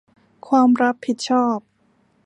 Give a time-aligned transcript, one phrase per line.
[0.47, 1.57] ความรับผิดชอบ